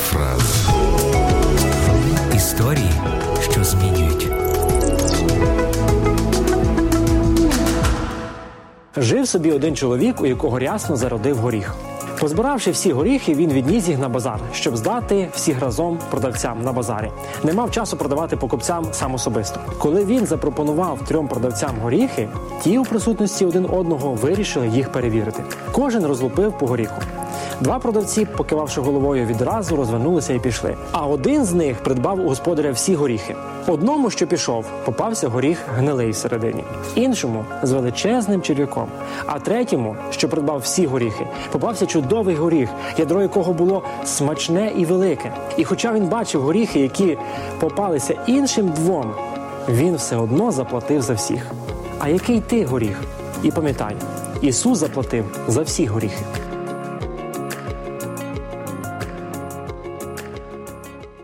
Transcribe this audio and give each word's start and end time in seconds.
фраза. 0.00 0.72
Історії, 2.34 2.92
що 3.50 3.64
змінюють. 3.64 4.28
Жив 8.96 9.28
собі 9.28 9.52
один 9.52 9.76
чоловік, 9.76 10.20
у 10.20 10.26
якого 10.26 10.58
рясно 10.58 10.96
зародив 10.96 11.36
горіх. 11.36 11.74
Позбиравши 12.20 12.70
всі 12.70 12.92
горіхи, 12.92 13.34
він 13.34 13.52
відніс 13.52 13.88
їх 13.88 13.98
на 13.98 14.08
базар, 14.08 14.40
щоб 14.52 14.76
здати 14.76 15.28
всіх 15.34 15.60
разом 15.60 15.98
продавцям 16.10 16.62
на 16.62 16.72
базарі. 16.72 17.10
Не 17.44 17.52
мав 17.52 17.70
часу 17.70 17.96
продавати 17.96 18.36
покупцям 18.36 18.86
сам 18.92 19.14
особисто. 19.14 19.60
Коли 19.78 20.04
він 20.04 20.26
запропонував 20.26 20.98
трьом 21.08 21.28
продавцям 21.28 21.70
горіхи, 21.82 22.28
ті 22.62 22.78
у 22.78 22.84
присутності 22.84 23.46
один 23.46 23.66
одного 23.70 24.14
вирішили 24.14 24.68
їх 24.68 24.92
перевірити. 24.92 25.42
Кожен 25.72 26.06
розлупив 26.06 26.58
по 26.58 26.66
горіху. 26.66 27.00
Два 27.60 27.78
продавці, 27.78 28.24
покивавши 28.36 28.80
головою, 28.80 29.26
відразу 29.26 29.76
розвернулися 29.76 30.32
і 30.32 30.38
пішли. 30.38 30.76
А 30.92 31.06
один 31.06 31.44
з 31.44 31.54
них 31.54 31.82
придбав 31.82 32.20
у 32.20 32.28
господаря 32.28 32.70
всі 32.70 32.94
горіхи. 32.94 33.36
Одному, 33.66 34.10
що 34.10 34.26
пішов, 34.26 34.64
попався 34.84 35.28
горіх 35.28 35.58
гнилий 35.76 36.10
всередині, 36.10 36.64
іншому 36.94 37.44
з 37.62 37.72
величезним 37.72 38.42
черв'яком, 38.42 38.86
а 39.26 39.38
третьому, 39.38 39.96
що 40.10 40.28
придбав 40.28 40.60
всі 40.60 40.86
горіхи, 40.86 41.26
попався 41.52 41.86
чудовий 41.86 42.36
горіх, 42.36 42.68
ядро 42.98 43.22
якого 43.22 43.52
було 43.52 43.82
смачне 44.04 44.72
і 44.76 44.84
велике. 44.84 45.32
І 45.56 45.64
хоча 45.64 45.92
він 45.92 46.06
бачив 46.06 46.42
горіхи, 46.42 46.80
які 46.80 47.18
попалися 47.60 48.14
іншим 48.26 48.68
двом, 48.68 49.12
він 49.68 49.96
все 49.96 50.16
одно 50.16 50.52
заплатив 50.52 51.02
за 51.02 51.14
всіх. 51.14 51.46
А 51.98 52.08
який 52.08 52.40
ти 52.40 52.64
горіх? 52.64 53.00
І 53.42 53.50
пам'ятай, 53.50 53.96
Ісус 54.40 54.78
заплатив 54.78 55.24
за 55.48 55.62
всі 55.62 55.86
горіхи. 55.86 56.24